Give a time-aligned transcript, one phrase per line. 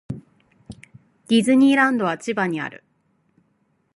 [1.27, 2.83] ディズニーランドは千葉にある。